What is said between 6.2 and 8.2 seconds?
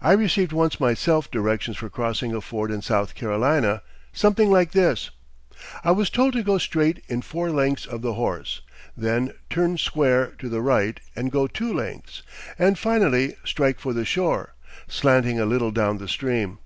to go straight in four lengths of the